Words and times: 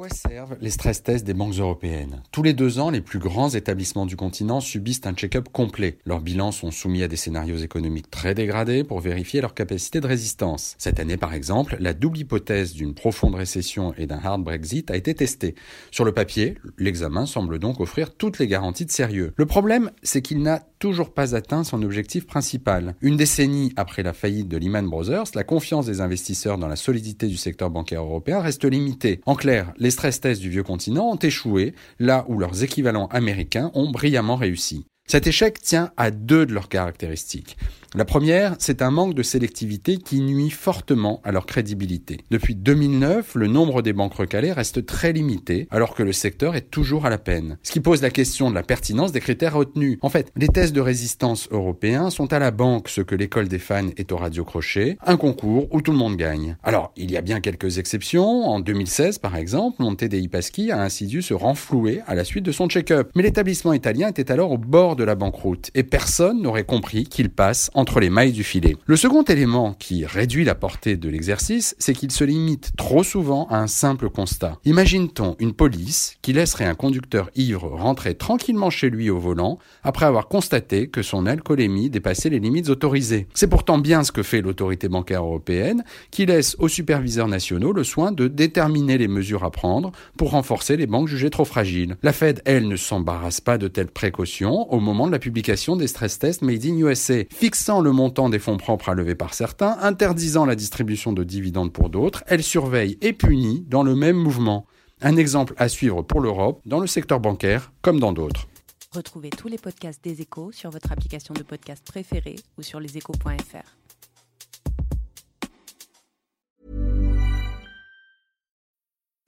quoi 0.00 0.08
servent 0.08 0.56
les 0.62 0.70
stress 0.70 1.02
tests 1.02 1.26
des 1.26 1.34
banques 1.34 1.58
européennes? 1.58 2.22
Tous 2.32 2.42
les 2.42 2.54
deux 2.54 2.78
ans, 2.78 2.88
les 2.88 3.02
plus 3.02 3.18
grands 3.18 3.50
établissements 3.50 4.06
du 4.06 4.16
continent 4.16 4.60
subissent 4.60 5.04
un 5.04 5.12
check-up 5.12 5.50
complet. 5.52 5.98
Leurs 6.06 6.22
bilans 6.22 6.52
sont 6.52 6.70
soumis 6.70 7.02
à 7.02 7.08
des 7.08 7.16
scénarios 7.16 7.58
économiques 7.58 8.10
très 8.10 8.34
dégradés 8.34 8.82
pour 8.82 9.00
vérifier 9.00 9.42
leur 9.42 9.52
capacité 9.52 10.00
de 10.00 10.06
résistance. 10.06 10.74
Cette 10.78 11.00
année, 11.00 11.18
par 11.18 11.34
exemple, 11.34 11.76
la 11.80 11.92
double 11.92 12.16
hypothèse 12.16 12.72
d'une 12.72 12.94
profonde 12.94 13.34
récession 13.34 13.92
et 13.98 14.06
d'un 14.06 14.20
hard 14.24 14.42
Brexit 14.42 14.90
a 14.90 14.96
été 14.96 15.12
testée. 15.12 15.54
Sur 15.90 16.06
le 16.06 16.12
papier, 16.12 16.56
l'examen 16.78 17.26
semble 17.26 17.58
donc 17.58 17.78
offrir 17.78 18.14
toutes 18.14 18.38
les 18.38 18.46
garanties 18.46 18.86
de 18.86 18.90
sérieux. 18.90 19.34
Le 19.36 19.44
problème, 19.44 19.90
c'est 20.02 20.22
qu'il 20.22 20.40
n'a 20.40 20.62
toujours 20.78 21.12
pas 21.12 21.36
atteint 21.36 21.62
son 21.62 21.82
objectif 21.82 22.26
principal. 22.26 22.94
Une 23.02 23.18
décennie 23.18 23.74
après 23.76 24.02
la 24.02 24.14
faillite 24.14 24.48
de 24.48 24.56
Lehman 24.56 24.88
Brothers, 24.88 25.26
la 25.34 25.44
confiance 25.44 25.84
des 25.84 26.00
investisseurs 26.00 26.56
dans 26.56 26.68
la 26.68 26.76
solidité 26.76 27.26
du 27.26 27.36
secteur 27.36 27.68
bancaire 27.68 28.02
européen 28.02 28.40
reste 28.40 28.64
limitée. 28.64 29.20
En 29.26 29.34
clair, 29.34 29.74
les 29.76 29.89
stress 29.90 30.20
tests 30.20 30.40
du 30.40 30.50
vieux 30.50 30.62
continent 30.62 31.10
ont 31.10 31.16
échoué 31.16 31.74
là 31.98 32.24
où 32.28 32.38
leurs 32.38 32.62
équivalents 32.62 33.06
américains 33.06 33.70
ont 33.74 33.90
brillamment 33.90 34.36
réussi. 34.36 34.86
Cet 35.10 35.26
échec 35.26 35.60
tient 35.60 35.90
à 35.96 36.12
deux 36.12 36.46
de 36.46 36.54
leurs 36.54 36.68
caractéristiques. 36.68 37.56
La 37.96 38.04
première, 38.04 38.54
c'est 38.60 38.82
un 38.82 38.92
manque 38.92 39.14
de 39.14 39.24
sélectivité 39.24 39.96
qui 39.96 40.20
nuit 40.20 40.50
fortement 40.50 41.20
à 41.24 41.32
leur 41.32 41.44
crédibilité. 41.44 42.18
Depuis 42.30 42.54
2009, 42.54 43.34
le 43.34 43.48
nombre 43.48 43.82
des 43.82 43.92
banques 43.92 44.14
recalées 44.14 44.52
reste 44.52 44.86
très 44.86 45.12
limité, 45.12 45.66
alors 45.72 45.96
que 45.96 46.04
le 46.04 46.12
secteur 46.12 46.54
est 46.54 46.70
toujours 46.70 47.04
à 47.04 47.10
la 47.10 47.18
peine. 47.18 47.58
Ce 47.64 47.72
qui 47.72 47.80
pose 47.80 48.00
la 48.00 48.10
question 48.10 48.48
de 48.48 48.54
la 48.54 48.62
pertinence 48.62 49.10
des 49.10 49.18
critères 49.18 49.54
retenus. 49.54 49.98
En 50.02 50.08
fait, 50.08 50.30
les 50.36 50.46
tests 50.46 50.72
de 50.72 50.80
résistance 50.80 51.48
européens 51.50 52.10
sont 52.10 52.32
à 52.32 52.38
la 52.38 52.52
banque 52.52 52.88
ce 52.88 53.00
que 53.00 53.16
l'école 53.16 53.48
des 53.48 53.58
fans 53.58 53.88
est 53.96 54.12
au 54.12 54.18
radio-crochet, 54.18 54.96
un 55.04 55.16
concours 55.16 55.66
où 55.74 55.82
tout 55.82 55.90
le 55.90 55.98
monde 55.98 56.16
gagne. 56.16 56.56
Alors, 56.62 56.92
il 56.96 57.10
y 57.10 57.16
a 57.16 57.22
bien 57.22 57.40
quelques 57.40 57.78
exceptions. 57.78 58.48
En 58.48 58.60
2016, 58.60 59.18
par 59.18 59.34
exemple, 59.34 59.82
Monte 59.82 60.04
dei 60.04 60.28
Paschi 60.28 60.70
a 60.70 60.80
ainsi 60.80 61.08
dû 61.08 61.22
se 61.22 61.34
renflouer 61.34 62.02
à 62.06 62.14
la 62.14 62.22
suite 62.22 62.44
de 62.44 62.52
son 62.52 62.68
check-up. 62.68 63.10
Mais 63.16 63.24
l'établissement 63.24 63.72
italien 63.72 64.06
était 64.06 64.30
alors 64.30 64.52
au 64.52 64.58
bord 64.58 64.94
la 65.04 65.14
banqueroute, 65.14 65.70
et 65.74 65.82
personne 65.82 66.42
n'aurait 66.42 66.64
compris 66.64 67.04
qu'il 67.04 67.30
passe 67.30 67.70
entre 67.74 68.00
les 68.00 68.10
mailles 68.10 68.32
du 68.32 68.44
filet. 68.44 68.76
Le 68.86 68.96
second 68.96 69.22
élément 69.22 69.74
qui 69.74 70.04
réduit 70.04 70.44
la 70.44 70.54
portée 70.54 70.96
de 70.96 71.08
l'exercice, 71.08 71.76
c'est 71.78 71.94
qu'il 71.94 72.10
se 72.10 72.24
limite 72.24 72.72
trop 72.76 73.02
souvent 73.02 73.46
à 73.48 73.58
un 73.58 73.66
simple 73.66 74.10
constat. 74.10 74.58
Imagine-t-on 74.64 75.36
une 75.38 75.52
police 75.52 76.16
qui 76.22 76.32
laisserait 76.32 76.66
un 76.66 76.74
conducteur 76.74 77.30
ivre 77.36 77.68
rentrer 77.68 78.14
tranquillement 78.14 78.70
chez 78.70 78.90
lui 78.90 79.10
au 79.10 79.18
volant 79.18 79.58
après 79.82 80.06
avoir 80.06 80.28
constaté 80.28 80.88
que 80.88 81.02
son 81.02 81.26
alcoolémie 81.26 81.90
dépassait 81.90 82.30
les 82.30 82.40
limites 82.40 82.68
autorisées. 82.68 83.26
C'est 83.34 83.48
pourtant 83.48 83.78
bien 83.78 84.04
ce 84.04 84.12
que 84.12 84.22
fait 84.22 84.40
l'autorité 84.40 84.88
bancaire 84.88 85.24
européenne 85.24 85.84
qui 86.10 86.26
laisse 86.26 86.56
aux 86.58 86.68
superviseurs 86.68 87.28
nationaux 87.28 87.72
le 87.72 87.84
soin 87.84 88.12
de 88.12 88.28
déterminer 88.28 88.98
les 88.98 89.08
mesures 89.08 89.44
à 89.44 89.50
prendre 89.50 89.92
pour 90.16 90.30
renforcer 90.30 90.76
les 90.76 90.86
banques 90.86 91.08
jugées 91.08 91.30
trop 91.30 91.44
fragiles. 91.44 91.96
La 92.02 92.12
Fed, 92.12 92.42
elle, 92.44 92.68
ne 92.68 92.76
s'embarrasse 92.76 93.40
pas 93.40 93.58
de 93.58 93.68
telles 93.68 93.90
précautions 93.90 94.70
au 94.72 94.80
moment 94.90 95.06
de 95.06 95.12
la 95.12 95.20
publication 95.20 95.76
des 95.76 95.86
stress 95.86 96.18
tests 96.18 96.42
made 96.42 96.66
in 96.66 96.76
USA, 96.76 97.22
fixant 97.30 97.80
le 97.80 97.92
montant 97.92 98.28
des 98.28 98.40
fonds 98.40 98.56
propres 98.56 98.88
à 98.88 98.94
lever 98.94 99.14
par 99.14 99.34
certains, 99.34 99.76
interdisant 99.80 100.44
la 100.44 100.56
distribution 100.56 101.12
de 101.12 101.22
dividendes 101.22 101.72
pour 101.72 101.90
d'autres, 101.90 102.24
elle 102.26 102.42
surveille 102.42 102.98
et 103.00 103.12
punit 103.12 103.64
dans 103.68 103.84
le 103.84 103.94
même 103.94 104.16
mouvement. 104.16 104.66
Un 105.00 105.16
exemple 105.16 105.54
à 105.58 105.68
suivre 105.68 106.02
pour 106.02 106.20
l'Europe, 106.20 106.60
dans 106.66 106.80
le 106.80 106.88
secteur 106.88 107.20
bancaire 107.20 107.72
comme 107.82 108.00
dans 108.00 108.12
d'autres. 108.12 108.48
Retrouvez 108.92 109.30
tous 109.30 109.46
les 109.46 109.58
podcasts 109.58 110.02
des 110.02 110.20
échos 110.20 110.50
sur 110.50 110.70
votre 110.70 110.90
application 110.90 111.32
de 111.32 111.44
podcast 111.44 111.86
préférée 111.86 112.40
ou 112.58 112.62
sur 112.62 112.80
leséchos.fr. 112.80 113.79